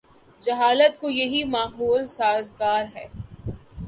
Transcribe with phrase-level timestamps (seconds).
[0.41, 3.05] جہالت کو یہی ماحول سازگار ہے۔